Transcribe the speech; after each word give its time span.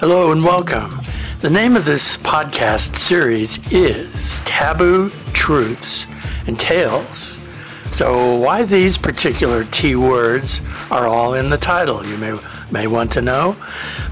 Hello 0.00 0.30
and 0.30 0.44
welcome. 0.44 1.00
The 1.40 1.50
name 1.50 1.74
of 1.74 1.84
this 1.84 2.16
podcast 2.18 2.94
series 2.94 3.58
is 3.72 4.40
Taboo 4.44 5.10
Truths 5.32 6.06
and 6.46 6.56
Tales. 6.56 7.40
So, 7.90 8.36
why 8.36 8.62
these 8.62 8.96
particular 8.96 9.64
T 9.64 9.96
words 9.96 10.62
are 10.92 11.08
all 11.08 11.34
in 11.34 11.50
the 11.50 11.56
title, 11.56 12.06
you 12.06 12.16
may, 12.16 12.38
may 12.70 12.86
want 12.86 13.10
to 13.14 13.22
know. 13.22 13.54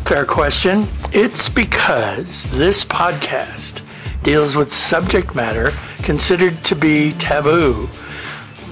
Fair 0.04 0.24
question. 0.26 0.88
It's 1.12 1.48
because 1.48 2.42
this 2.50 2.84
podcast 2.84 3.82
deals 4.24 4.56
with 4.56 4.72
subject 4.72 5.36
matter 5.36 5.70
considered 6.02 6.64
to 6.64 6.74
be 6.74 7.12
taboo. 7.12 7.88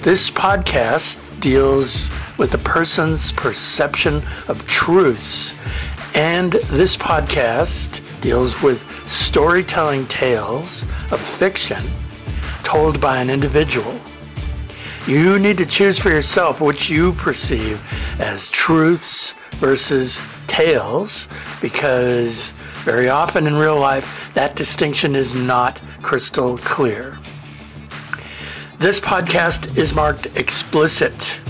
This 0.02 0.32
podcast 0.32 1.40
deals 1.40 2.10
with 2.38 2.54
a 2.54 2.58
person's 2.58 3.30
perception 3.32 4.22
of 4.48 4.66
truths, 4.66 5.54
and 6.14 6.52
this 6.52 6.96
podcast 6.96 8.00
deals 8.20 8.62
with 8.62 8.82
storytelling 9.08 10.06
tales 10.06 10.84
of 11.10 11.20
fiction 11.20 11.84
told 12.62 13.00
by 13.00 13.18
an 13.18 13.28
individual. 13.28 14.00
You 15.06 15.38
need 15.38 15.58
to 15.58 15.66
choose 15.66 15.98
for 15.98 16.08
yourself 16.08 16.60
what 16.60 16.88
you 16.88 17.12
perceive 17.12 17.80
as 18.18 18.48
truths 18.48 19.34
versus 19.56 20.22
tales 20.46 21.28
because 21.60 22.54
very 22.84 23.08
often 23.08 23.46
in 23.46 23.54
real 23.56 23.78
life 23.78 24.20
that 24.34 24.56
distinction 24.56 25.14
is 25.14 25.34
not 25.34 25.80
crystal 26.00 26.56
clear. 26.58 27.18
This 28.78 29.00
podcast 29.00 29.76
is 29.76 29.94
marked 29.94 30.26
explicit. 30.36 31.40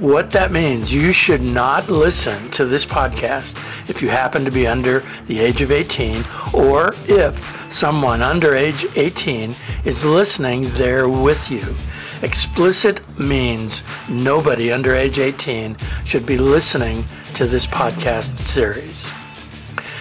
What 0.00 0.32
that 0.32 0.50
means, 0.50 0.92
you 0.92 1.12
should 1.12 1.40
not 1.40 1.88
listen 1.88 2.50
to 2.50 2.64
this 2.64 2.84
podcast 2.84 3.56
if 3.88 4.02
you 4.02 4.08
happen 4.08 4.44
to 4.44 4.50
be 4.50 4.66
under 4.66 5.04
the 5.26 5.38
age 5.38 5.62
of 5.62 5.70
18 5.70 6.24
or 6.52 6.96
if 7.06 7.72
someone 7.72 8.20
under 8.20 8.56
age 8.56 8.86
18 8.96 9.54
is 9.84 10.04
listening 10.04 10.68
there 10.70 11.08
with 11.08 11.48
you. 11.48 11.76
Explicit 12.22 13.18
means 13.20 13.84
nobody 14.08 14.72
under 14.72 14.94
age 14.96 15.20
18 15.20 15.76
should 16.04 16.26
be 16.26 16.38
listening 16.38 17.06
to 17.34 17.46
this 17.46 17.66
podcast 17.66 18.38
series. 18.48 19.12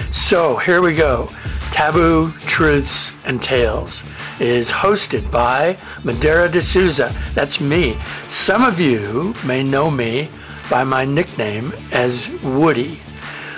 So 0.10 0.58
here 0.58 0.82
we 0.82 0.96
go. 0.96 1.30
Taboo 1.74 2.32
Truths 2.46 3.14
and 3.26 3.42
Tales 3.42 4.04
is 4.40 4.70
hosted 4.70 5.30
by 5.32 5.76
Madera 6.04 6.48
de 6.48 6.62
Souza. 6.62 7.12
That's 7.34 7.60
me. 7.60 7.98
Some 8.28 8.62
of 8.62 8.80
you 8.80 9.34
may 9.44 9.64
know 9.64 9.90
me 9.90 10.30
by 10.70 10.84
my 10.84 11.04
nickname 11.04 11.74
as 11.92 12.30
Woody. 12.44 13.02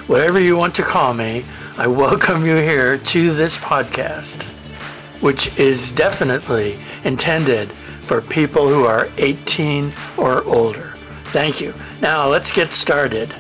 Whatever 0.08 0.40
you 0.40 0.56
want 0.56 0.74
to 0.76 0.82
call 0.82 1.14
me, 1.14 1.44
I 1.78 1.88
welcome 1.88 2.46
you 2.46 2.56
here 2.56 2.98
to 2.98 3.34
this 3.34 3.58
podcast, 3.58 4.44
which 5.20 5.60
is 5.60 5.92
definitely 5.92 6.78
intended 7.04 7.70
for 8.04 8.22
people 8.22 8.70
who 8.70 8.86
are 8.86 9.10
18 9.18 9.92
or 10.16 10.42
older. 10.46 10.94
Thank 11.26 11.60
you. 11.60 11.74
Now 12.02 12.30
let's 12.30 12.54
get 12.54 12.72
started. 12.72 13.36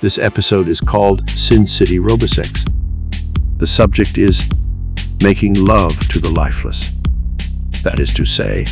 This 0.00 0.18
episode 0.18 0.66
is 0.66 0.80
called 0.80 1.30
Sin 1.30 1.64
City 1.64 2.00
Robosex. 2.00 2.77
The 3.58 3.66
subject 3.66 4.18
is 4.18 4.48
making 5.20 5.54
love 5.54 5.98
to 6.10 6.20
the 6.20 6.30
lifeless. 6.30 6.92
That 7.82 7.98
is 7.98 8.14
to 8.14 8.24
say, 8.24 8.66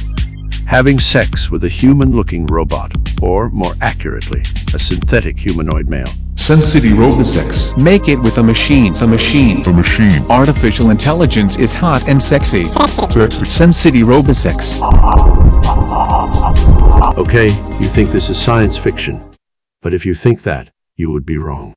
having 0.66 0.98
sex 1.00 1.50
with 1.50 1.64
a 1.64 1.68
human-looking 1.68 2.46
robot, 2.46 2.92
or 3.20 3.50
more 3.50 3.74
accurately, 3.80 4.42
a 4.74 4.78
synthetic 4.78 5.38
humanoid 5.38 5.88
male. 5.88 6.10
Sin 6.36 6.62
City 6.62 6.90
Robosex. 6.90 7.76
Make 7.76 8.08
it 8.08 8.16
with 8.16 8.38
a 8.38 8.42
machine. 8.42 8.92
The 8.94 9.06
machine. 9.06 9.62
The 9.62 9.72
machine. 9.72 10.22
Artificial 10.30 10.90
intelligence 10.90 11.56
is 11.56 11.74
hot 11.74 12.08
and 12.08 12.22
sexy. 12.22 12.66
Sin 13.44 13.72
City 13.72 14.02
Robosex. 14.02 14.78
Okay, 17.16 17.46
you 17.80 17.88
think 17.88 18.10
this 18.10 18.28
is 18.28 18.41
science 18.41 18.76
fiction. 18.76 19.22
But 19.80 19.94
if 19.94 20.04
you 20.04 20.14
think 20.14 20.42
that, 20.42 20.70
you 20.94 21.10
would 21.10 21.25
be 21.26 21.38
wrong. 21.38 21.75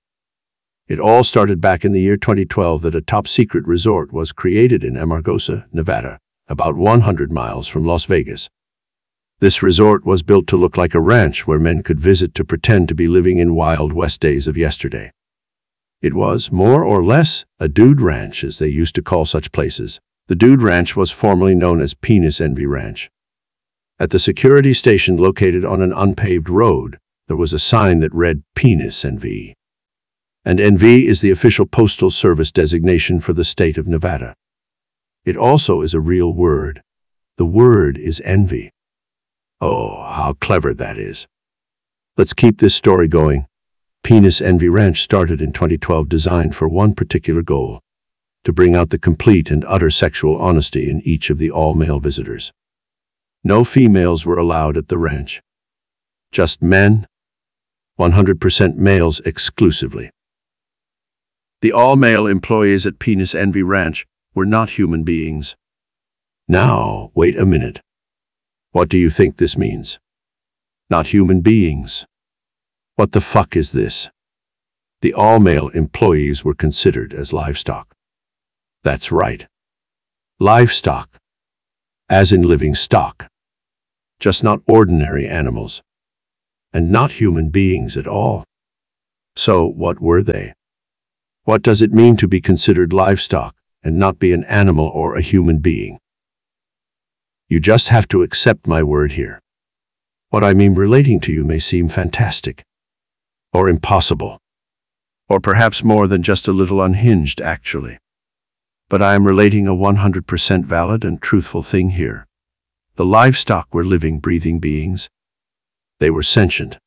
It 0.89 0.99
all 0.99 1.23
started 1.23 1.61
back 1.61 1.85
in 1.85 1.91
the 1.91 2.01
year 2.01 2.17
2012 2.17 2.81
that 2.81 2.95
a 2.95 3.01
top-secret 3.01 3.63
resort 3.67 4.11
was 4.11 4.31
created 4.31 4.83
in 4.83 4.95
Amargosa, 4.95 5.67
Nevada, 5.71 6.17
about 6.47 6.75
100 6.75 7.31
miles 7.31 7.67
from 7.67 7.85
Las 7.85 8.05
Vegas. 8.05 8.49
This 9.37 9.61
resort 9.61 10.03
was 10.03 10.23
built 10.23 10.47
to 10.47 10.57
look 10.57 10.77
like 10.77 10.95
a 10.95 10.99
ranch 10.99 11.45
where 11.45 11.59
men 11.59 11.83
could 11.83 11.99
visit 11.99 12.33
to 12.33 12.43
pretend 12.43 12.87
to 12.87 12.95
be 12.95 13.07
living 13.07 13.37
in 13.37 13.53
Wild 13.53 13.93
West 13.93 14.19
days 14.19 14.47
of 14.47 14.57
yesterday. 14.57 15.11
It 16.01 16.15
was, 16.15 16.51
more 16.51 16.83
or 16.83 17.03
less, 17.03 17.45
a 17.59 17.69
dude 17.69 18.01
ranch, 18.01 18.43
as 18.43 18.57
they 18.57 18.69
used 18.69 18.95
to 18.95 19.03
call 19.03 19.25
such 19.25 19.51
places. 19.51 19.99
The 20.25 20.33
dude 20.33 20.63
ranch 20.63 20.95
was 20.95 21.11
formerly 21.11 21.53
known 21.53 21.81
as 21.81 21.93
Penis 21.93 22.41
Envy 22.41 22.65
Ranch. 22.65 23.11
At 23.99 24.09
the 24.09 24.17
security 24.17 24.73
station 24.73 25.17
located 25.17 25.63
on 25.63 25.83
an 25.83 25.93
unpaved 25.93 26.49
road, 26.49 26.97
there 27.27 27.37
was 27.37 27.53
a 27.53 27.59
sign 27.59 27.99
that 27.99 28.11
read 28.11 28.41
Penis 28.55 29.05
Envy 29.05 29.53
and 30.45 30.59
NV 30.59 31.05
is 31.05 31.21
the 31.21 31.31
official 31.31 31.65
postal 31.65 32.09
service 32.09 32.51
designation 32.51 33.19
for 33.19 33.33
the 33.33 33.43
state 33.43 33.77
of 33.77 33.87
Nevada. 33.87 34.35
It 35.25 35.35
also 35.35 35.81
is 35.81 35.93
a 35.93 35.99
real 35.99 36.33
word. 36.33 36.81
The 37.37 37.45
word 37.45 37.97
is 37.97 38.21
envy. 38.21 38.71
Oh, 39.61 40.03
how 40.03 40.33
clever 40.39 40.73
that 40.73 40.97
is. 40.97 41.27
Let's 42.17 42.33
keep 42.33 42.59
this 42.59 42.75
story 42.75 43.07
going. 43.07 43.47
Penis 44.03 44.41
Envy 44.41 44.69
Ranch 44.69 45.01
started 45.01 45.41
in 45.41 45.51
2012 45.51 46.07
designed 46.07 46.55
for 46.55 46.67
one 46.67 46.95
particular 46.95 47.41
goal, 47.41 47.81
to 48.43 48.53
bring 48.53 48.75
out 48.75 48.89
the 48.89 48.97
complete 48.97 49.51
and 49.51 49.65
utter 49.65 49.89
sexual 49.89 50.37
honesty 50.37 50.89
in 50.89 51.01
each 51.01 51.29
of 51.29 51.37
the 51.37 51.51
all-male 51.51 51.99
visitors. 51.99 52.51
No 53.43 53.63
females 53.63 54.25
were 54.25 54.37
allowed 54.37 54.77
at 54.77 54.87
the 54.87 54.97
ranch. 54.97 55.41
Just 56.31 56.61
men, 56.61 57.07
100% 57.99 58.75
males 58.75 59.19
exclusively. 59.21 60.09
The 61.61 61.73
all-male 61.73 62.25
employees 62.25 62.85
at 62.85 62.99
Penis 62.99 63.35
Envy 63.35 63.63
Ranch 63.63 64.05
were 64.33 64.45
not 64.45 64.71
human 64.71 65.03
beings. 65.03 65.57
Now, 66.47 67.11
wait 67.13 67.37
a 67.37 67.45
minute. 67.45 67.81
What 68.71 68.87
do 68.87 68.97
you 68.97 69.09
think 69.09 69.37
this 69.37 69.57
means? 69.57 69.99
Not 70.89 71.07
human 71.07 71.41
beings. 71.41 72.05
What 72.95 73.11
the 73.11 73.19
fuck 73.19 73.57
is 73.57 73.73
this? 73.73 74.09
The 75.01 75.13
all-male 75.13 75.67
employees 75.69 76.45
were 76.45 76.53
considered 76.53 77.13
as 77.13 77.33
livestock. 77.33 77.93
That's 78.83 79.11
right. 79.11 79.45
Livestock. 80.39 81.17
As 82.09 82.31
in 82.31 82.43
living 82.43 82.73
stock. 82.73 83.27
Just 84.19 84.45
not 84.45 84.61
ordinary 84.65 85.27
animals. 85.27 85.81
And 86.71 86.89
not 86.89 87.13
human 87.13 87.49
beings 87.49 87.97
at 87.97 88.07
all. 88.07 88.45
So 89.35 89.65
what 89.65 89.99
were 89.99 90.23
they? 90.23 90.53
What 91.49 91.63
does 91.63 91.81
it 91.81 91.91
mean 91.91 92.15
to 92.17 92.27
be 92.27 92.41
considered 92.41 92.93
livestock 92.93 93.55
and 93.81 93.97
not 93.97 94.19
be 94.19 94.33
an 94.33 94.43
animal 94.43 94.85
or 94.85 95.15
a 95.15 95.21
human 95.23 95.57
being? 95.57 95.97
You 97.47 97.59
just 97.59 97.87
have 97.87 98.07
to 98.09 98.21
accept 98.21 98.67
my 98.67 98.83
word 98.83 99.13
here. 99.13 99.41
What 100.29 100.43
I 100.43 100.53
mean 100.53 100.75
relating 100.75 101.19
to 101.21 101.31
you 101.31 101.43
may 101.43 101.57
seem 101.57 101.89
fantastic, 101.89 102.63
or 103.51 103.67
impossible, 103.67 104.37
or 105.27 105.39
perhaps 105.39 105.83
more 105.83 106.05
than 106.05 106.21
just 106.21 106.47
a 106.47 106.53
little 106.53 106.83
unhinged, 106.83 107.41
actually. 107.41 107.97
But 108.87 109.01
I 109.01 109.15
am 109.15 109.25
relating 109.25 109.67
a 109.67 109.73
100% 109.73 110.65
valid 110.65 111.03
and 111.03 111.19
truthful 111.19 111.63
thing 111.63 111.89
here. 111.89 112.27
The 112.93 113.05
livestock 113.05 113.73
were 113.73 113.83
living, 113.83 114.19
breathing 114.19 114.59
beings. 114.59 115.09
They 115.99 116.11
were 116.11 116.21
sentient. 116.21 116.77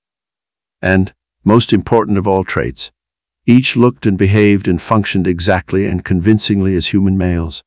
And, 0.81 1.13
most 1.43 1.73
important 1.73 2.17
of 2.17 2.29
all 2.29 2.45
traits, 2.45 2.93
each 3.47 3.77
looked 3.77 4.07
and 4.07 4.17
behaved 4.17 4.69
and 4.69 4.81
functioned 4.81 5.27
exactly 5.27 5.87
and 5.87 6.05
convincingly 6.05 6.77
as 6.77 6.89
human 6.89 7.19
males. 7.19 7.63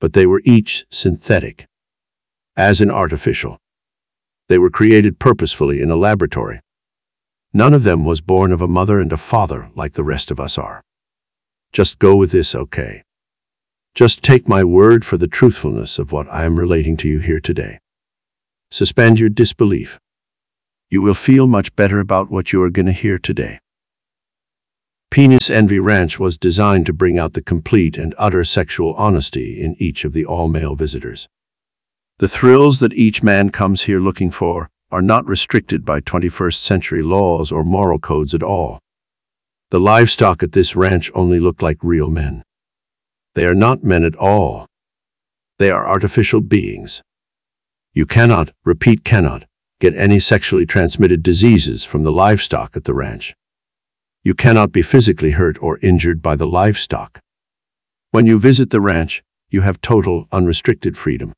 But 0.00 0.14
they 0.14 0.26
were 0.26 0.42
each 0.44 0.84
synthetic, 0.90 1.66
as 2.56 2.80
in 2.80 2.90
artificial. 2.90 3.58
They 4.48 4.58
were 4.58 4.70
created 4.70 5.20
purposefully 5.20 5.80
in 5.80 5.90
a 5.90 5.96
laboratory. 5.96 6.60
None 7.52 7.72
of 7.72 7.84
them 7.84 8.04
was 8.04 8.20
born 8.20 8.50
of 8.50 8.60
a 8.60 8.68
mother 8.68 8.98
and 8.98 9.12
a 9.12 9.16
father 9.16 9.70
like 9.76 9.92
the 9.92 10.04
rest 10.04 10.30
of 10.30 10.40
us 10.40 10.58
are. 10.58 10.82
Just 11.72 12.00
go 12.00 12.16
with 12.16 12.32
this, 12.32 12.54
okay? 12.54 13.04
Just 13.94 14.22
take 14.22 14.48
my 14.48 14.64
word 14.64 15.04
for 15.04 15.16
the 15.16 15.28
truthfulness 15.28 15.98
of 15.98 16.10
what 16.10 16.28
I 16.28 16.44
am 16.44 16.58
relating 16.58 16.96
to 16.98 17.08
you 17.08 17.20
here 17.20 17.40
today. 17.40 17.78
Suspend 18.72 19.20
your 19.20 19.28
disbelief. 19.28 19.98
You 20.88 21.02
will 21.02 21.14
feel 21.14 21.46
much 21.46 21.74
better 21.76 22.00
about 22.00 22.30
what 22.30 22.52
you 22.52 22.60
are 22.62 22.70
going 22.70 22.86
to 22.86 22.92
hear 22.92 23.18
today. 23.18 23.60
Penis 25.10 25.50
Envy 25.50 25.80
Ranch 25.80 26.20
was 26.20 26.38
designed 26.38 26.86
to 26.86 26.92
bring 26.92 27.18
out 27.18 27.32
the 27.32 27.42
complete 27.42 27.98
and 27.98 28.14
utter 28.16 28.44
sexual 28.44 28.94
honesty 28.94 29.60
in 29.60 29.74
each 29.80 30.04
of 30.04 30.12
the 30.12 30.24
all-male 30.24 30.76
visitors. 30.76 31.26
The 32.18 32.28
thrills 32.28 32.78
that 32.78 32.92
each 32.92 33.20
man 33.20 33.50
comes 33.50 33.82
here 33.82 33.98
looking 33.98 34.30
for 34.30 34.70
are 34.92 35.02
not 35.02 35.26
restricted 35.26 35.84
by 35.84 36.00
21st 36.00 36.54
century 36.54 37.02
laws 37.02 37.50
or 37.50 37.64
moral 37.64 37.98
codes 37.98 38.34
at 38.34 38.44
all. 38.44 38.78
The 39.70 39.80
livestock 39.80 40.44
at 40.44 40.52
this 40.52 40.76
ranch 40.76 41.10
only 41.12 41.40
look 41.40 41.60
like 41.60 41.78
real 41.82 42.08
men. 42.08 42.44
They 43.34 43.46
are 43.46 43.54
not 43.54 43.82
men 43.82 44.04
at 44.04 44.14
all. 44.14 44.66
They 45.58 45.72
are 45.72 45.88
artificial 45.88 46.40
beings. 46.40 47.02
You 47.92 48.06
cannot, 48.06 48.52
repeat 48.64 49.04
cannot, 49.04 49.44
get 49.80 49.96
any 49.96 50.20
sexually 50.20 50.66
transmitted 50.66 51.24
diseases 51.24 51.82
from 51.82 52.04
the 52.04 52.12
livestock 52.12 52.76
at 52.76 52.84
the 52.84 52.94
ranch. 52.94 53.34
You 54.22 54.34
cannot 54.34 54.70
be 54.70 54.82
physically 54.82 55.30
hurt 55.30 55.56
or 55.62 55.78
injured 55.80 56.20
by 56.20 56.36
the 56.36 56.46
livestock. 56.46 57.20
When 58.10 58.26
you 58.26 58.38
visit 58.38 58.68
the 58.68 58.80
ranch, 58.80 59.22
you 59.48 59.62
have 59.62 59.80
total, 59.80 60.28
unrestricted 60.30 60.98
freedom. 60.98 61.32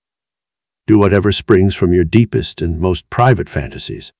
Do 0.88 0.98
whatever 0.98 1.30
springs 1.30 1.76
from 1.76 1.92
your 1.92 2.04
deepest 2.04 2.60
and 2.60 2.80
most 2.80 3.08
private 3.08 3.48
fantasies. 3.48 4.12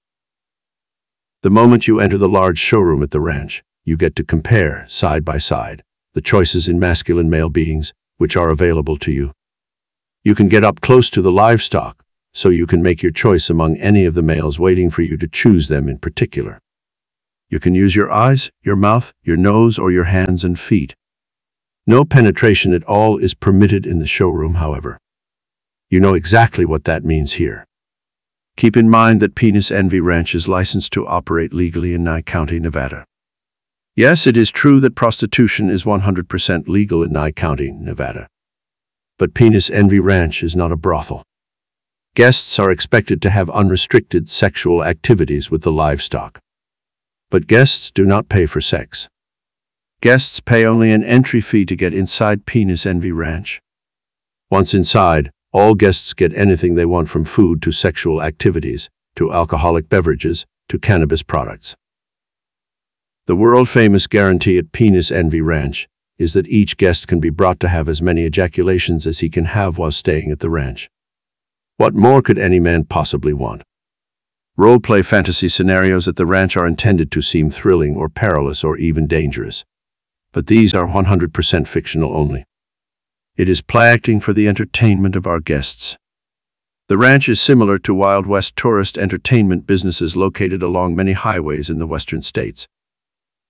The 1.43 1.51
moment 1.51 1.89
you 1.89 1.99
enter 1.99 2.17
the 2.17 2.29
large 2.29 2.59
showroom 2.59 3.03
at 3.03 3.11
the 3.11 3.21
ranch, 3.21 3.65
you 3.85 3.97
get 3.97 4.15
to 4.15 4.25
compare, 4.25 4.87
side 4.87 5.25
by 5.25 5.39
side, 5.39 5.83
the 6.15 6.21
choices 6.21 6.69
in 6.69 6.79
masculine 6.79 7.29
male 7.29 7.49
beings 7.49 7.93
which 8.19 8.37
are 8.37 8.51
available 8.51 8.97
to 8.99 9.11
you. 9.11 9.33
You 10.23 10.37
can 10.37 10.47
get 10.47 10.63
up 10.63 10.81
close 10.81 11.11
to 11.11 11.21
the 11.21 11.33
livestock, 11.33 12.05
so 12.33 12.49
you 12.49 12.69
can 12.69 12.81
make 12.81 13.03
your 13.03 13.11
choice 13.11 13.51
among 13.51 13.77
any 13.79 14.05
of 14.05 14.15
the 14.15 14.23
males 14.23 14.61
waiting 14.61 14.89
for 14.89 15.03
you 15.03 15.17
to 15.17 15.27
choose 15.27 15.67
them 15.67 15.89
in 15.89 15.99
particular. 15.99 16.61
You 17.53 17.61
can 17.61 17.75
use 17.75 17.95
your 17.95 18.11
eyes, 18.11 18.51
your 18.63 18.77
mouth, 18.77 19.13
your 19.23 19.37
nose, 19.37 19.79
or 19.79 19.93
your 19.93 20.05
hands 20.05 20.43
and 20.43 20.59
feet. 20.59 20.95
No 21.87 22.03
penetration 22.03 22.73
at 22.73 22.83
all 22.85 23.19
is 23.19 23.35
permitted 23.35 23.85
in 23.85 23.99
the 23.99 24.07
showroom, 24.07 24.55
however. 24.55 24.97
You 25.91 26.01
know 26.01 26.15
exactly 26.15 26.65
what 26.65 26.85
that 26.85 27.05
means 27.05 27.35
here. 27.35 27.67
Keep 28.57 28.75
in 28.75 28.89
mind 28.89 29.21
that 29.21 29.35
Penis 29.35 29.71
Envy 29.71 30.01
Ranch 30.01 30.35
is 30.35 30.49
licensed 30.49 30.95
to 30.95 31.07
operate 31.07 31.53
legally 31.53 31.93
in 31.93 32.03
Nye 32.03 32.23
County, 32.23 32.59
Nevada. 32.59 33.05
Yes, 33.95 34.27
it 34.27 34.39
is 34.39 34.51
true 34.51 34.81
that 34.81 34.95
prostitution 34.95 35.69
is 35.69 35.85
100% 35.85 36.69
legal 36.69 37.03
in 37.03 37.13
Nye 37.13 37.33
County, 37.33 37.71
Nevada. 37.71 38.29
But 39.19 39.35
Penis 39.35 39.69
Envy 39.69 40.01
Ranch 40.01 40.43
is 40.43 40.57
not 40.57 40.73
a 40.73 40.77
brothel. 40.77 41.23
Guests 42.15 42.59
are 42.59 42.71
expected 42.71 43.21
to 43.21 43.29
have 43.29 43.51
unrestricted 43.51 44.27
sexual 44.27 44.83
activities 44.83 45.51
with 45.51 45.61
the 45.61 45.73
livestock. 45.73 46.41
But 47.33 47.47
guests 47.47 47.91
do 47.91 48.05
not 48.05 48.29
pay 48.29 48.45
for 48.45 48.61
sex. 48.61 49.09
Guests 50.03 50.39
pay 50.39 50.67
only 50.67 50.91
an 50.91 51.03
entry 51.03 51.41
fee 51.41 51.65
to 51.65 51.75
get 51.75 51.95
inside 51.95 52.45
Penis 52.45 52.85
Envy 52.85 53.11
Ranch. 53.11 53.59
Once 54.51 54.75
inside, 54.75 55.31
all 55.51 55.75
guests 55.75 56.13
get 56.13 56.37
anything 56.37 56.75
they 56.75 56.85
want 56.85 57.09
from 57.09 57.25
food 57.25 57.63
to 57.63 57.73
sexual 57.73 58.23
activities, 58.23 58.91
to 59.17 59.33
alcoholic 59.33 59.89
beverages, 59.89 60.45
to 60.69 60.79
cannabis 60.79 61.23
products. 61.23 61.75
The 63.25 63.37
world-famous 63.37 64.09
guarantee 64.09 64.59
at 64.59 64.73
Penis 64.73 65.11
Envy 65.11 65.41
Ranch 65.41 65.89
is 66.19 66.35
that 66.35 66.49
each 66.49 66.77
guest 66.77 67.09
can 67.09 67.19
be 67.19 67.31
brought 67.31 67.61
to 67.61 67.69
have 67.69 67.89
as 67.89 68.03
many 68.03 68.25
ejaculations 68.27 69.07
as 69.07 69.21
he 69.21 69.31
can 69.31 69.47
have 69.47 69.79
while 69.79 69.91
staying 69.91 70.31
at 70.31 70.41
the 70.41 70.51
ranch. 70.51 70.91
What 71.79 71.95
more 71.95 72.21
could 72.21 72.37
any 72.37 72.61
man 72.61 72.85
possibly 72.85 73.33
want? 73.33 73.63
Role-play 74.59 75.01
fantasy 75.01 75.49
scenarios 75.49 76.07
at 76.07 76.17
the 76.17 76.27
ranch 76.27 76.59
are 76.59 76.67
intended 76.67 77.11
to 77.13 77.23
seem 77.23 77.49
thrilling 77.49 77.97
or 77.97 78.11
perilous 78.11 78.63
or 78.63 78.77
even 78.77 79.07
dangerous. 79.07 79.65
But 80.31 80.47
these 80.47 80.75
are 80.75 80.87
100% 80.87 81.67
fictional 81.67 82.15
only. 82.15 82.45
It 83.35 83.49
is 83.49 83.63
play 83.63 83.89
acting 83.89 84.21
for 84.21 84.35
the 84.35 84.47
entertainment 84.47 85.17
of 85.17 85.27
our 85.27 85.41
guests. 85.41 85.97
The 86.89 86.99
ranch 86.99 87.31
is 87.31 87.41
similar 87.41 87.79
to 87.79 87.95
Wild 87.95 88.27
West 88.27 88.55
tourist 88.55 88.99
entertainment 88.99 89.67
businesses 89.67 90.17
located 90.17 90.63
along 90.63 90.95
many 90.95 91.13
highways 91.13 91.71
in 91.71 91.79
the 91.79 91.87
western 91.87 92.21
states. 92.21 92.69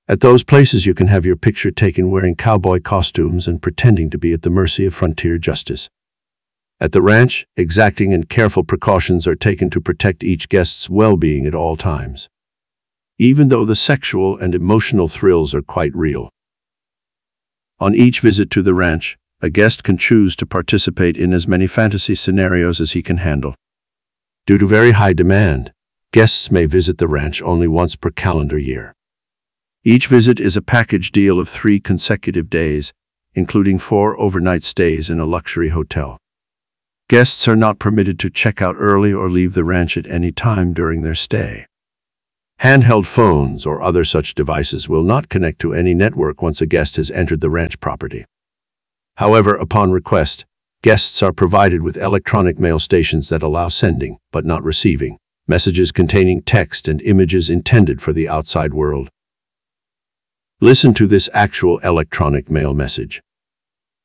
At 0.06 0.20
those 0.20 0.44
places 0.44 0.86
you 0.86 0.94
can 0.94 1.08
have 1.08 1.26
your 1.26 1.34
picture 1.34 1.72
taken 1.72 2.12
wearing 2.12 2.36
cowboy 2.36 2.78
costumes 2.78 3.48
and 3.48 3.60
pretending 3.60 4.08
to 4.10 4.18
be 4.18 4.32
at 4.32 4.42
the 4.42 4.50
mercy 4.50 4.86
of 4.86 4.94
frontier 4.94 5.38
justice. 5.38 5.88
At 6.82 6.90
the 6.90 7.00
ranch, 7.00 7.46
exacting 7.56 8.12
and 8.12 8.28
careful 8.28 8.64
precautions 8.64 9.24
are 9.28 9.36
taken 9.36 9.70
to 9.70 9.80
protect 9.80 10.24
each 10.24 10.48
guest's 10.48 10.90
well-being 10.90 11.46
at 11.46 11.54
all 11.54 11.76
times. 11.76 12.28
Even 13.20 13.50
though 13.50 13.64
the 13.64 13.76
sexual 13.76 14.36
and 14.36 14.52
emotional 14.52 15.06
thrills 15.06 15.54
are 15.54 15.62
quite 15.62 15.94
real. 15.94 16.28
On 17.78 17.94
each 17.94 18.18
visit 18.18 18.50
to 18.50 18.62
the 18.62 18.74
ranch, 18.74 19.16
a 19.40 19.48
guest 19.48 19.84
can 19.84 19.96
choose 19.96 20.34
to 20.34 20.44
participate 20.44 21.16
in 21.16 21.32
as 21.32 21.46
many 21.46 21.68
fantasy 21.68 22.16
scenarios 22.16 22.80
as 22.80 22.90
he 22.90 23.00
can 23.00 23.18
handle. 23.18 23.54
Due 24.44 24.58
to 24.58 24.66
very 24.66 24.90
high 24.90 25.12
demand, 25.12 25.72
guests 26.12 26.50
may 26.50 26.66
visit 26.66 26.98
the 26.98 27.06
ranch 27.06 27.40
only 27.42 27.68
once 27.68 27.94
per 27.94 28.10
calendar 28.10 28.58
year. 28.58 28.92
Each 29.84 30.08
visit 30.08 30.40
is 30.40 30.56
a 30.56 30.62
package 30.62 31.12
deal 31.12 31.38
of 31.38 31.48
three 31.48 31.78
consecutive 31.78 32.50
days, 32.50 32.92
including 33.34 33.78
four 33.78 34.18
overnight 34.18 34.64
stays 34.64 35.08
in 35.08 35.20
a 35.20 35.26
luxury 35.26 35.68
hotel. 35.68 36.18
Guests 37.08 37.46
are 37.46 37.56
not 37.56 37.78
permitted 37.78 38.18
to 38.20 38.30
check 38.30 38.62
out 38.62 38.76
early 38.78 39.12
or 39.12 39.30
leave 39.30 39.54
the 39.54 39.64
ranch 39.64 39.96
at 39.96 40.06
any 40.06 40.32
time 40.32 40.72
during 40.72 41.02
their 41.02 41.14
stay. 41.14 41.66
Handheld 42.60 43.06
phones 43.06 43.66
or 43.66 43.82
other 43.82 44.04
such 44.04 44.34
devices 44.34 44.88
will 44.88 45.02
not 45.02 45.28
connect 45.28 45.58
to 45.58 45.74
any 45.74 45.94
network 45.94 46.40
once 46.40 46.60
a 46.60 46.66
guest 46.66 46.96
has 46.96 47.10
entered 47.10 47.40
the 47.40 47.50
ranch 47.50 47.80
property. 47.80 48.24
However, 49.16 49.54
upon 49.54 49.90
request, 49.90 50.46
guests 50.82 51.22
are 51.22 51.32
provided 51.32 51.82
with 51.82 51.96
electronic 51.96 52.58
mail 52.58 52.78
stations 52.78 53.28
that 53.28 53.42
allow 53.42 53.68
sending, 53.68 54.18
but 54.30 54.46
not 54.46 54.62
receiving, 54.62 55.18
messages 55.46 55.92
containing 55.92 56.40
text 56.42 56.88
and 56.88 57.02
images 57.02 57.50
intended 57.50 58.00
for 58.00 58.12
the 58.12 58.28
outside 58.28 58.72
world. 58.72 59.10
Listen 60.60 60.94
to 60.94 61.06
this 61.06 61.28
actual 61.34 61.78
electronic 61.80 62.48
mail 62.48 62.72
message. 62.72 63.20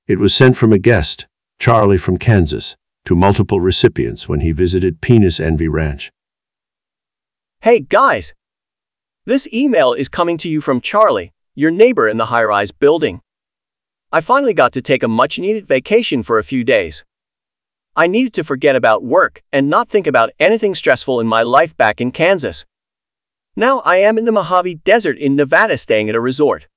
It 0.08 0.18
was 0.18 0.34
sent 0.34 0.58
from 0.58 0.74
a 0.74 0.80
guest, 0.80 1.28
Charlie 1.60 1.98
from 1.98 2.18
Kansas, 2.18 2.76
to 3.08 3.16
multiple 3.16 3.62
recipients 3.62 4.28
when 4.28 4.42
he 4.42 4.52
visited 4.52 5.00
Penis 5.00 5.40
Envy 5.40 5.70
Ranch. 5.70 6.12
Hey 7.62 7.80
guys! 7.80 8.34
This 9.26 9.48
email 9.54 9.94
is 9.94 10.10
coming 10.10 10.38
to 10.40 10.50
you 10.50 10.60
from 10.60 10.82
Charlie, 10.82 11.32
your 11.56 11.72
neighbor 11.72 12.10
in 12.10 12.18
the 12.18 12.26
high 12.26 12.44
rise 12.44 12.74
building. 12.74 13.22
I 14.12 14.20
finally 14.20 14.54
got 14.54 14.74
to 14.74 14.82
take 14.82 15.04
a 15.04 15.08
much 15.08 15.40
needed 15.40 15.66
vacation 15.66 16.22
for 16.22 16.38
a 16.38 16.44
few 16.44 16.66
days. 16.66 17.06
I 17.96 18.08
needed 18.08 18.34
to 18.34 18.44
forget 18.44 18.76
about 18.76 19.06
work 19.06 19.42
and 19.54 19.70
not 19.70 19.88
think 19.88 20.06
about 20.06 20.32
anything 20.38 20.76
stressful 20.76 21.22
in 21.22 21.28
my 21.28 21.44
life 21.44 21.78
back 21.78 22.02
in 22.02 22.12
Kansas. 22.12 22.66
Now 23.56 23.80
I 23.86 24.00
am 24.00 24.18
in 24.18 24.26
the 24.26 24.34
Mojave 24.34 24.82
Desert 24.84 25.18
in 25.18 25.38
Nevada 25.38 25.78
staying 25.78 26.10
at 26.10 26.16
a 26.16 26.20
resort. 26.20 26.68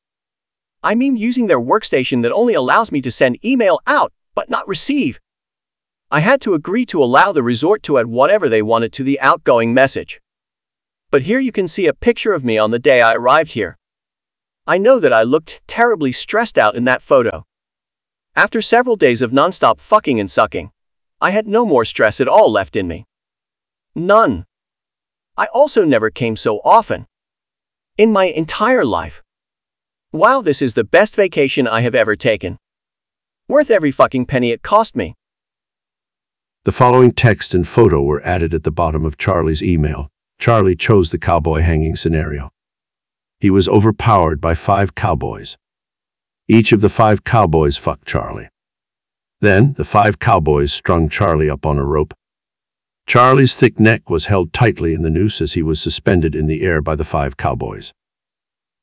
I 0.80 0.94
mean 0.94 1.16
using 1.16 1.48
their 1.48 1.60
workstation 1.60 2.22
that 2.22 2.30
only 2.30 2.54
allows 2.54 2.92
me 2.92 3.00
to 3.00 3.10
send 3.10 3.44
email 3.44 3.80
out, 3.88 4.12
but 4.36 4.48
not 4.48 4.68
receive. 4.68 5.18
I 6.12 6.20
had 6.20 6.40
to 6.40 6.54
agree 6.54 6.84
to 6.86 7.02
allow 7.02 7.30
the 7.30 7.42
resort 7.42 7.84
to 7.84 7.98
add 7.98 8.08
whatever 8.08 8.48
they 8.48 8.62
wanted 8.62 8.92
to 8.94 9.04
the 9.04 9.20
outgoing 9.20 9.72
message. 9.72 10.20
But 11.12 11.22
here 11.22 11.38
you 11.38 11.52
can 11.52 11.68
see 11.68 11.86
a 11.86 11.94
picture 11.94 12.32
of 12.32 12.44
me 12.44 12.58
on 12.58 12.72
the 12.72 12.80
day 12.80 13.00
I 13.00 13.14
arrived 13.14 13.52
here. 13.52 13.78
I 14.66 14.76
know 14.76 14.98
that 14.98 15.12
I 15.12 15.22
looked 15.22 15.60
terribly 15.68 16.10
stressed 16.10 16.58
out 16.58 16.74
in 16.74 16.84
that 16.84 17.00
photo. 17.00 17.44
After 18.34 18.60
several 18.60 18.96
days 18.96 19.22
of 19.22 19.30
nonstop 19.30 19.80
fucking 19.80 20.18
and 20.18 20.28
sucking, 20.28 20.72
I 21.20 21.30
had 21.30 21.46
no 21.46 21.64
more 21.64 21.84
stress 21.84 22.20
at 22.20 22.28
all 22.28 22.50
left 22.50 22.74
in 22.74 22.88
me. 22.88 23.06
None. 23.94 24.46
I 25.36 25.46
also 25.54 25.84
never 25.84 26.10
came 26.10 26.34
so 26.34 26.58
often. 26.64 27.06
In 27.96 28.12
my 28.12 28.24
entire 28.24 28.84
life. 28.84 29.22
Wow, 30.10 30.42
this 30.42 30.60
is 30.60 30.74
the 30.74 30.82
best 30.82 31.14
vacation 31.14 31.68
I 31.68 31.82
have 31.82 31.94
ever 31.94 32.16
taken. 32.16 32.58
Worth 33.46 33.70
every 33.70 33.92
fucking 33.92 34.26
penny 34.26 34.50
it 34.50 34.62
cost 34.62 34.96
me. 34.96 35.14
The 36.64 36.72
following 36.72 37.12
text 37.12 37.54
and 37.54 37.66
photo 37.66 38.02
were 38.02 38.22
added 38.22 38.52
at 38.52 38.64
the 38.64 38.70
bottom 38.70 39.06
of 39.06 39.16
Charlie's 39.16 39.62
email. 39.62 40.10
Charlie 40.38 40.76
chose 40.76 41.10
the 41.10 41.18
cowboy 41.18 41.60
hanging 41.60 41.96
scenario. 41.96 42.50
He 43.38 43.48
was 43.48 43.66
overpowered 43.66 44.42
by 44.42 44.54
five 44.54 44.94
cowboys. 44.94 45.56
Each 46.48 46.72
of 46.72 46.82
the 46.82 46.90
five 46.90 47.24
cowboys 47.24 47.78
fucked 47.78 48.06
Charlie. 48.06 48.50
Then, 49.40 49.72
the 49.78 49.86
five 49.86 50.18
cowboys 50.18 50.70
strung 50.70 51.08
Charlie 51.08 51.48
up 51.48 51.64
on 51.64 51.78
a 51.78 51.86
rope. 51.86 52.12
Charlie's 53.06 53.56
thick 53.56 53.80
neck 53.80 54.10
was 54.10 54.26
held 54.26 54.52
tightly 54.52 54.92
in 54.92 55.00
the 55.00 55.08
noose 55.08 55.40
as 55.40 55.54
he 55.54 55.62
was 55.62 55.80
suspended 55.80 56.34
in 56.34 56.44
the 56.44 56.60
air 56.60 56.82
by 56.82 56.94
the 56.94 57.06
five 57.06 57.38
cowboys. 57.38 57.94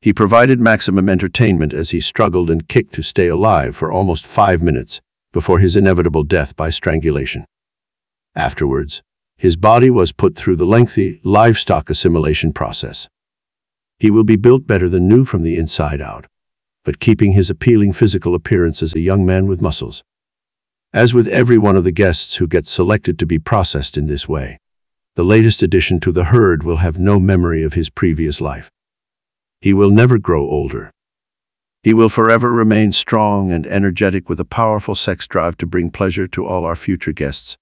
He 0.02 0.14
provided 0.14 0.60
maximum 0.60 1.10
entertainment 1.10 1.74
as 1.74 1.92
he 1.92 2.00
struggled 2.00 2.50
and 2.50 2.68
kicked 2.68 2.96
to 2.96 3.04
stay 3.04 3.28
alive 3.28 3.76
for 3.76 3.92
almost 3.92 4.26
five 4.26 4.64
minutes 4.64 5.00
before 5.32 5.60
his 5.60 5.76
inevitable 5.76 6.24
death 6.24 6.56
by 6.56 6.72
strangulation. 6.72 7.46
Afterwards, 8.38 9.02
his 9.36 9.58
body 9.58 9.90
was 9.90 10.12
put 10.12 10.36
through 10.36 10.58
the 10.58 10.66
lengthy 10.66 11.20
livestock 11.24 11.90
assimilation 11.90 12.54
process. 12.54 13.10
He 13.98 14.12
will 14.12 14.24
be 14.24 14.36
built 14.36 14.68
better 14.68 14.88
than 14.88 15.08
new 15.08 15.26
from 15.26 15.42
the 15.42 15.58
inside 15.58 16.02
out, 16.02 16.28
but 16.86 17.00
keeping 17.00 17.32
his 17.32 17.50
appealing 17.50 17.94
physical 17.94 18.36
appearance 18.36 18.84
as 18.84 18.94
a 18.94 19.00
young 19.00 19.26
man 19.26 19.48
with 19.48 19.60
muscles. 19.60 20.04
As 20.94 21.16
with 21.16 21.28
every 21.28 21.58
one 21.58 21.76
of 21.76 21.84
the 21.84 21.92
guests 21.92 22.36
who 22.36 22.48
gets 22.48 22.70
selected 22.70 23.18
to 23.18 23.26
be 23.26 23.40
processed 23.40 23.98
in 23.98 24.06
this 24.06 24.30
way, 24.30 24.60
the 25.16 25.24
latest 25.24 25.64
addition 25.64 26.00
to 26.02 26.12
the 26.12 26.26
herd 26.26 26.62
will 26.62 26.78
have 26.78 27.00
no 27.00 27.20
memory 27.20 27.64
of 27.64 27.74
his 27.74 27.90
previous 27.90 28.40
life. 28.40 28.70
he 29.62 29.74
will 29.74 29.90
never 29.90 30.20
grow 30.20 30.48
older. 30.48 30.92
He 31.82 31.92
will 31.92 32.10
forever 32.10 32.52
remain 32.52 32.92
strong 32.92 33.52
and 33.52 33.66
energetic 33.66 34.30
with 34.30 34.40
a 34.40 34.46
powerful 34.46 34.94
sex 34.94 35.26
drive 35.26 35.58
to 35.58 35.66
bring 35.66 35.90
pleasure 35.90 36.28
to 36.28 36.46
all 36.46 36.66
our 36.66 36.76
future 36.76 37.14
guests. 37.14 37.58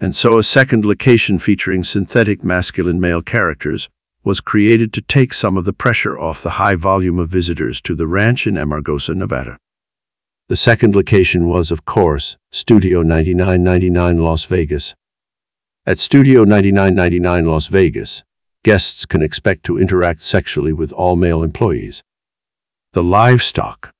And 0.00 0.16
so 0.16 0.38
a 0.38 0.42
second 0.42 0.86
location 0.86 1.38
featuring 1.38 1.84
synthetic 1.84 2.42
masculine 2.42 2.98
male 2.98 3.20
characters 3.20 3.90
was 4.24 4.40
created 4.40 4.92
to 4.94 5.02
take 5.02 5.34
some 5.34 5.58
of 5.58 5.66
the 5.66 5.74
pressure 5.74 6.18
off 6.18 6.42
the 6.42 6.56
high 6.62 6.74
volume 6.74 7.18
of 7.18 7.28
visitors 7.28 7.82
to 7.82 7.94
the 7.94 8.06
ranch 8.06 8.46
in 8.46 8.54
Amargosa, 8.54 9.14
Nevada. 9.14 9.58
The 10.48 10.56
second 10.56 10.96
location 10.96 11.46
was, 11.46 11.70
of 11.70 11.84
course, 11.84 12.38
Studio 12.50 13.02
9999 13.02 14.18
Las 14.18 14.44
Vegas. 14.44 14.94
At 15.86 15.98
Studio 15.98 16.44
9999 16.44 17.44
Las 17.46 17.66
Vegas, 17.66 18.24
guests 18.64 19.06
can 19.06 19.22
expect 19.22 19.64
to 19.64 19.78
interact 19.78 20.20
sexually 20.20 20.72
with 20.72 20.92
all 20.92 21.16
male 21.16 21.42
employees. 21.42 22.02
The 22.92 23.02
livestock. 23.02 23.92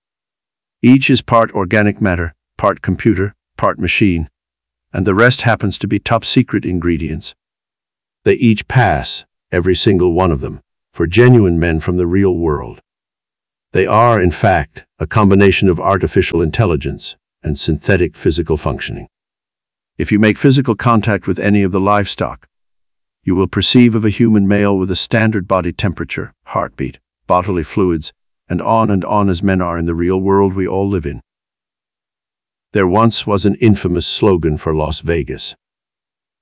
Each 0.83 1.11
is 1.11 1.23
part 1.23 1.53
organic 1.53 2.01
matter, 2.01 2.35
part 2.59 2.83
computer, 2.83 3.35
part 3.57 3.79
machine, 3.79 4.29
and 4.93 5.07
the 5.07 5.15
rest 5.15 5.43
happens 5.43 5.79
to 5.79 5.89
be 5.89 5.99
top 5.99 6.25
secret 6.25 6.65
ingredients. 6.65 7.35
They 8.25 8.35
each 8.35 8.69
pass, 8.69 9.25
every 9.51 9.75
single 9.75 10.13
one 10.13 10.31
of 10.31 10.41
them, 10.41 10.61
for 10.93 11.07
genuine 11.07 11.59
men 11.59 11.81
from 11.81 11.97
the 11.97 12.07
real 12.07 12.35
world. 12.35 12.81
They 13.73 13.87
are, 13.87 14.21
in 14.21 14.31
fact, 14.33 14.85
a 14.99 15.07
combination 15.07 15.69
of 15.69 15.79
artificial 15.79 16.43
intelligence 16.43 17.17
and 17.43 17.59
synthetic 17.59 18.17
physical 18.17 18.57
functioning. 18.57 19.07
If 19.97 20.11
you 20.11 20.19
make 20.19 20.39
physical 20.39 20.75
contact 20.75 21.27
with 21.27 21.39
any 21.39 21.63
of 21.63 21.73
the 21.73 21.81
livestock, 21.81 22.49
you 23.23 23.35
will 23.35 23.47
perceive 23.47 23.95
of 23.95 24.05
a 24.05 24.11
human 24.11 24.49
male 24.49 24.77
with 24.77 24.91
a 24.91 24.97
standard 24.97 25.47
body 25.47 25.73
temperature, 25.73 26.33
heartbeat, 26.47 26.99
bodily 27.27 27.63
fluids, 27.63 28.13
and 28.49 28.61
on 28.61 28.91
and 28.91 29.05
on 29.05 29.29
as 29.29 29.43
men 29.43 29.61
are 29.61 29.79
in 29.79 29.85
the 29.85 29.95
real 29.95 30.21
world 30.21 30.55
we 30.55 30.67
all 30.67 30.89
live 30.89 31.07
in. 31.07 31.21
There 32.73 32.87
once 32.87 33.27
was 33.27 33.45
an 33.45 33.57
infamous 33.57 34.07
slogan 34.07 34.57
for 34.57 34.73
Las 34.73 35.01
Vegas. 35.01 35.57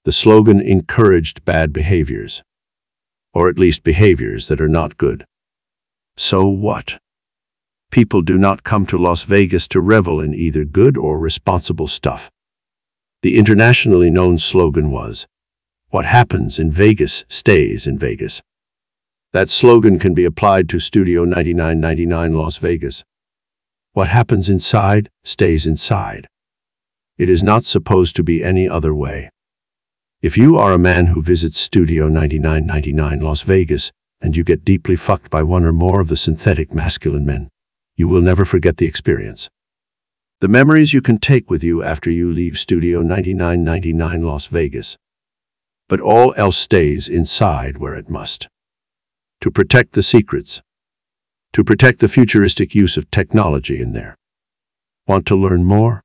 The 0.04 0.12
slogan 0.12 0.60
encouraged 0.60 1.42
bad 1.46 1.72
behaviors, 1.72 2.42
or 3.32 3.48
at 3.48 3.58
least 3.58 3.82
behaviors 3.82 4.48
that 4.48 4.60
are 4.60 4.68
not 4.68 4.98
good. 4.98 5.24
So 6.18 6.46
what? 6.46 6.98
People 7.90 8.20
do 8.20 8.36
not 8.36 8.62
come 8.62 8.84
to 8.86 8.98
Las 8.98 9.22
Vegas 9.22 9.66
to 9.68 9.80
revel 9.80 10.20
in 10.20 10.34
either 10.34 10.66
good 10.66 10.98
or 10.98 11.18
responsible 11.18 11.86
stuff. 11.86 12.30
The 13.22 13.38
internationally 13.38 14.10
known 14.10 14.36
slogan 14.36 14.90
was, 14.90 15.26
What 15.88 16.04
happens 16.04 16.58
in 16.58 16.70
Vegas 16.70 17.24
stays 17.28 17.86
in 17.86 17.96
Vegas. 17.96 18.42
That 19.32 19.48
slogan 19.48 19.98
can 19.98 20.12
be 20.12 20.26
applied 20.26 20.68
to 20.68 20.78
Studio 20.78 21.24
9999 21.24 22.34
Las 22.34 22.58
Vegas. 22.58 23.02
What 23.92 24.08
happens 24.08 24.48
inside 24.48 25.08
stays 25.24 25.66
inside. 25.66 26.28
It 27.16 27.28
is 27.28 27.42
not 27.42 27.64
supposed 27.64 28.14
to 28.16 28.22
be 28.22 28.44
any 28.44 28.68
other 28.68 28.94
way. 28.94 29.30
If 30.20 30.36
you 30.36 30.56
are 30.56 30.72
a 30.72 30.78
man 30.78 31.06
who 31.06 31.22
visits 31.22 31.58
Studio 31.58 32.08
9999 32.08 33.20
Las 33.20 33.42
Vegas 33.42 33.90
and 34.20 34.36
you 34.36 34.44
get 34.44 34.64
deeply 34.64 34.96
fucked 34.96 35.30
by 35.30 35.42
one 35.42 35.64
or 35.64 35.72
more 35.72 36.00
of 36.00 36.08
the 36.08 36.16
synthetic 36.16 36.74
masculine 36.74 37.24
men, 37.24 37.48
you 37.96 38.08
will 38.08 38.22
never 38.22 38.44
forget 38.44 38.76
the 38.76 38.86
experience. 38.86 39.48
The 40.40 40.48
memories 40.48 40.92
you 40.92 41.02
can 41.02 41.18
take 41.18 41.50
with 41.50 41.64
you 41.64 41.82
after 41.82 42.10
you 42.10 42.32
leave 42.32 42.58
Studio 42.58 43.02
9999 43.02 44.22
Las 44.22 44.46
Vegas. 44.46 44.96
But 45.88 46.00
all 46.00 46.34
else 46.36 46.56
stays 46.56 47.08
inside 47.08 47.78
where 47.78 47.96
it 47.96 48.08
must. 48.08 48.48
To 49.40 49.50
protect 49.50 49.92
the 49.92 50.02
secrets. 50.02 50.62
To 51.54 51.64
protect 51.64 52.00
the 52.00 52.08
futuristic 52.08 52.74
use 52.74 52.96
of 52.96 53.08
technology 53.10 53.80
in 53.80 53.92
there. 53.92 54.16
Want 55.06 55.26
to 55.26 55.36
learn 55.36 55.64
more? 55.64 56.02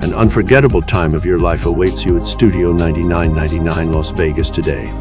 An 0.04 0.14
unforgettable 0.14 0.82
time 0.82 1.16
of 1.16 1.26
your 1.26 1.40
life 1.40 1.66
awaits 1.66 2.04
you 2.04 2.18
at 2.18 2.26
Studio 2.26 2.74
9999 2.74 3.94
Las 3.94 4.10
Vegas 4.10 4.50
today. 4.50 4.92